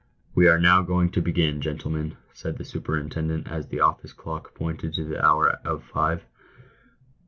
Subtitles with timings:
[0.01, 4.55] J" "We are now going to begin, gentlemen," said the superintendent, as the office clock
[4.55, 6.25] pointed to the hour of five.